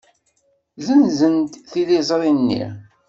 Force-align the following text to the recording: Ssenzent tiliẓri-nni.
Ssenzent 0.77 1.53
tiliẓri-nni. 1.71 2.63